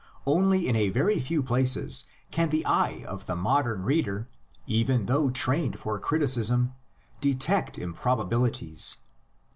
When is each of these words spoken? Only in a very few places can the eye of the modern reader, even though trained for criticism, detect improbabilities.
Only 0.25 0.67
in 0.67 0.75
a 0.75 0.89
very 0.89 1.19
few 1.19 1.43
places 1.43 2.05
can 2.31 2.49
the 2.49 2.65
eye 2.65 3.03
of 3.07 3.27
the 3.27 3.35
modern 3.35 3.83
reader, 3.83 4.27
even 4.65 5.05
though 5.05 5.29
trained 5.29 5.77
for 5.77 5.99
criticism, 5.99 6.73
detect 7.19 7.77
improbabilities. 7.77 8.97